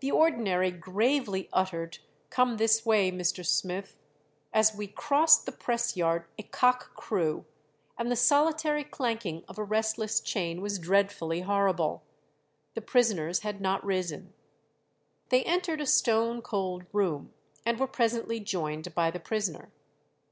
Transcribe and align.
The 0.00 0.10
ordinary 0.10 0.72
"gravely 0.72 1.48
uttered, 1.52 1.98
'Come 2.28 2.56
this 2.56 2.84
way, 2.84 3.12
Mr. 3.12 3.46
Smith.' 3.46 3.94
As 4.52 4.74
we 4.74 4.88
crossed 4.88 5.46
the 5.46 5.52
press 5.52 5.96
yard 5.96 6.24
a 6.36 6.42
cock 6.42 6.96
crew, 6.96 7.44
and 7.96 8.10
the 8.10 8.16
solitary 8.16 8.82
clanking 8.82 9.44
of 9.46 9.58
a 9.58 9.62
restless 9.62 10.18
chain 10.20 10.60
was 10.60 10.80
dreadfully 10.80 11.42
horrible. 11.42 12.02
The 12.74 12.82
prisoners 12.82 13.42
had 13.46 13.60
not 13.60 13.84
risen." 13.84 14.32
They 15.28 15.44
entered 15.44 15.80
a 15.80 15.86
"stone 15.86 16.42
cold 16.42 16.84
room," 16.92 17.32
and 17.64 17.78
were 17.78 17.86
presently 17.86 18.40
joined 18.40 18.92
by 18.96 19.12
the 19.12 19.20
prisoner. 19.20 19.70